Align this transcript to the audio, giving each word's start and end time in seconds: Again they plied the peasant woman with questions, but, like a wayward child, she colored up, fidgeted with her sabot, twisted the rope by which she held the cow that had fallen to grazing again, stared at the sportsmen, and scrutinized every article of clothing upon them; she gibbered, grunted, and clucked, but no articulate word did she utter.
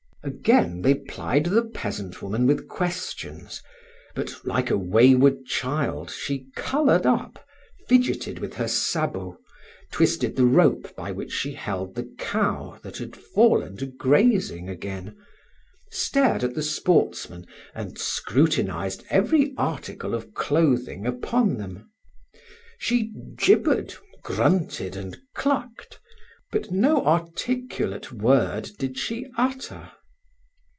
Again 0.23 0.83
they 0.83 0.93
plied 0.93 1.45
the 1.45 1.63
peasant 1.65 2.21
woman 2.21 2.45
with 2.45 2.67
questions, 2.67 3.63
but, 4.13 4.31
like 4.45 4.69
a 4.69 4.77
wayward 4.77 5.45
child, 5.47 6.11
she 6.11 6.45
colored 6.55 7.07
up, 7.07 7.43
fidgeted 7.87 8.37
with 8.37 8.53
her 8.53 8.67
sabot, 8.67 9.35
twisted 9.91 10.35
the 10.35 10.45
rope 10.45 10.95
by 10.95 11.11
which 11.11 11.31
she 11.31 11.53
held 11.53 11.95
the 11.95 12.03
cow 12.19 12.77
that 12.83 12.97
had 12.99 13.15
fallen 13.15 13.77
to 13.77 13.87
grazing 13.87 14.69
again, 14.69 15.17
stared 15.89 16.43
at 16.43 16.53
the 16.53 16.61
sportsmen, 16.61 17.47
and 17.73 17.97
scrutinized 17.97 19.03
every 19.09 19.55
article 19.57 20.13
of 20.13 20.35
clothing 20.35 21.07
upon 21.07 21.57
them; 21.57 21.89
she 22.77 23.11
gibbered, 23.35 23.95
grunted, 24.21 24.95
and 24.95 25.17
clucked, 25.33 25.99
but 26.51 26.69
no 26.69 27.03
articulate 27.07 28.11
word 28.11 28.69
did 28.77 28.99
she 28.99 29.25
utter. 29.35 29.89